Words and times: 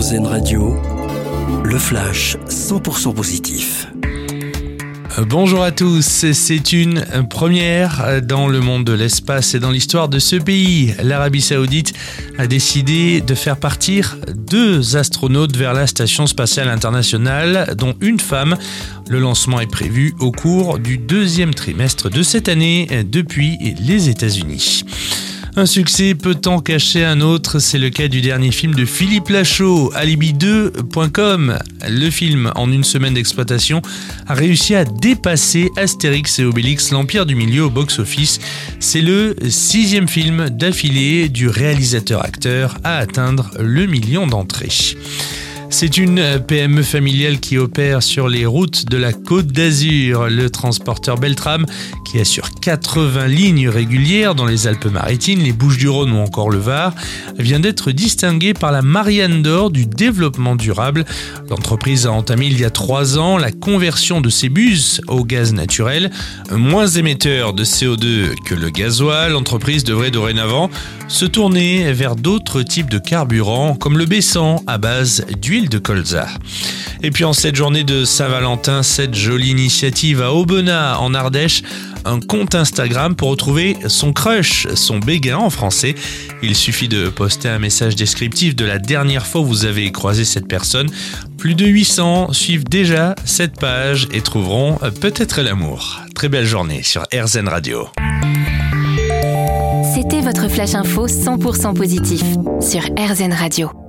Radio, 0.00 0.80
le 1.62 1.78
flash 1.78 2.38
100% 2.48 3.12
positif. 3.12 3.86
Bonjour 5.28 5.62
à 5.62 5.72
tous, 5.72 6.32
c'est 6.32 6.72
une 6.72 7.04
première 7.28 8.22
dans 8.22 8.48
le 8.48 8.60
monde 8.60 8.84
de 8.84 8.94
l'espace 8.94 9.54
et 9.54 9.60
dans 9.60 9.70
l'histoire 9.70 10.08
de 10.08 10.18
ce 10.18 10.36
pays. 10.36 10.94
L'Arabie 11.02 11.42
saoudite 11.42 11.92
a 12.38 12.46
décidé 12.46 13.20
de 13.20 13.34
faire 13.34 13.58
partir 13.58 14.16
deux 14.34 14.96
astronautes 14.96 15.54
vers 15.54 15.74
la 15.74 15.86
Station 15.86 16.26
spatiale 16.26 16.70
internationale, 16.70 17.74
dont 17.76 17.94
une 18.00 18.20
femme. 18.20 18.56
Le 19.10 19.20
lancement 19.20 19.60
est 19.60 19.70
prévu 19.70 20.14
au 20.18 20.32
cours 20.32 20.78
du 20.78 20.96
deuxième 20.96 21.52
trimestre 21.52 22.08
de 22.08 22.22
cette 22.22 22.48
année 22.48 22.88
depuis 23.04 23.58
les 23.78 24.08
États-Unis. 24.08 24.84
Un 25.56 25.66
succès 25.66 26.14
peut 26.14 26.40
en 26.46 26.60
cacher 26.60 27.04
un 27.04 27.20
autre, 27.20 27.58
c'est 27.58 27.78
le 27.78 27.90
cas 27.90 28.06
du 28.06 28.20
dernier 28.20 28.52
film 28.52 28.74
de 28.74 28.84
Philippe 28.84 29.30
Lachaud, 29.30 29.92
Alibi2.com. 29.94 31.58
Le 31.88 32.10
film, 32.10 32.52
en 32.54 32.70
une 32.70 32.84
semaine 32.84 33.14
d'exploitation, 33.14 33.82
a 34.28 34.34
réussi 34.34 34.76
à 34.76 34.84
dépasser 34.84 35.68
Astérix 35.76 36.38
et 36.38 36.44
Obélix, 36.44 36.92
l'Empire 36.92 37.26
du 37.26 37.34
Milieu 37.34 37.64
au 37.64 37.70
box-office. 37.70 38.38
C'est 38.78 39.02
le 39.02 39.34
sixième 39.48 40.08
film 40.08 40.50
d'affilée 40.50 41.28
du 41.28 41.48
réalisateur-acteur 41.48 42.78
à 42.84 42.98
atteindre 42.98 43.50
le 43.58 43.86
million 43.86 44.28
d'entrées. 44.28 44.96
C'est 45.80 45.96
une 45.96 46.38
PME 46.46 46.82
familiale 46.82 47.40
qui 47.40 47.56
opère 47.56 48.02
sur 48.02 48.28
les 48.28 48.44
routes 48.44 48.84
de 48.84 48.98
la 48.98 49.14
Côte 49.14 49.46
d'Azur. 49.46 50.28
Le 50.28 50.50
transporteur 50.50 51.16
Beltram, 51.16 51.64
qui 52.04 52.20
assure 52.20 52.50
80 52.60 53.28
lignes 53.28 53.70
régulières 53.70 54.34
dans 54.34 54.44
les 54.44 54.66
Alpes-Maritimes, 54.66 55.40
les 55.40 55.54
Bouches-du-Rhône 55.54 56.12
ou 56.12 56.18
encore 56.18 56.50
le 56.50 56.58
Var, 56.58 56.92
vient 57.38 57.60
d'être 57.60 57.92
distingué 57.92 58.52
par 58.52 58.72
la 58.72 58.82
Marianne 58.82 59.40
d'Or 59.40 59.70
du 59.70 59.86
développement 59.86 60.54
durable. 60.54 61.06
L'entreprise 61.48 62.06
a 62.06 62.12
entamé 62.12 62.48
il 62.48 62.60
y 62.60 62.66
a 62.66 62.70
trois 62.70 63.16
ans 63.16 63.38
la 63.38 63.50
conversion 63.50 64.20
de 64.20 64.28
ses 64.28 64.50
bus 64.50 65.00
au 65.08 65.24
gaz 65.24 65.54
naturel. 65.54 66.10
Moins 66.50 66.88
émetteur 66.88 67.54
de 67.54 67.64
CO2 67.64 68.34
que 68.44 68.54
le 68.54 68.68
gasoil, 68.68 69.32
l'entreprise 69.32 69.84
devrait 69.84 70.10
dorénavant 70.10 70.68
se 71.08 71.24
tourner 71.24 71.92
vers 71.92 72.16
d'autres 72.16 72.62
types 72.62 72.90
de 72.90 72.98
carburants 72.98 73.74
comme 73.74 73.96
le 73.96 74.04
baissant 74.04 74.62
à 74.66 74.76
base 74.76 75.24
d'huile 75.40 75.69
de 75.70 75.78
colza. 75.78 76.26
Et 77.02 77.10
puis 77.10 77.24
en 77.24 77.32
cette 77.32 77.56
journée 77.56 77.84
de 77.84 78.04
Saint-Valentin, 78.04 78.82
cette 78.82 79.14
jolie 79.14 79.50
initiative 79.50 80.20
à 80.20 80.34
Aubenas 80.34 80.98
en 80.98 81.14
Ardèche, 81.14 81.62
un 82.04 82.20
compte 82.20 82.54
Instagram 82.54 83.14
pour 83.14 83.30
retrouver 83.30 83.76
son 83.86 84.12
crush, 84.12 84.66
son 84.74 84.98
béguin 84.98 85.38
en 85.38 85.50
français. 85.50 85.94
Il 86.42 86.54
suffit 86.54 86.88
de 86.88 87.08
poster 87.08 87.48
un 87.48 87.58
message 87.58 87.96
descriptif 87.96 88.54
de 88.56 88.64
la 88.64 88.78
dernière 88.78 89.26
fois 89.26 89.40
où 89.40 89.46
vous 89.46 89.64
avez 89.64 89.90
croisé 89.92 90.24
cette 90.24 90.48
personne. 90.48 90.90
Plus 91.38 91.54
de 91.54 91.66
800 91.66 92.32
suivent 92.32 92.64
déjà 92.64 93.14
cette 93.24 93.58
page 93.58 94.08
et 94.12 94.20
trouveront 94.20 94.78
peut-être 95.00 95.40
l'amour. 95.40 96.00
Très 96.14 96.28
belle 96.28 96.46
journée 96.46 96.82
sur 96.82 97.02
RZN 97.14 97.48
Radio. 97.48 97.88
C'était 99.94 100.20
votre 100.20 100.48
flash 100.48 100.74
info 100.74 101.06
100% 101.06 101.74
positif 101.74 102.22
sur 102.60 102.80
RZN 102.82 103.32
Radio. 103.32 103.79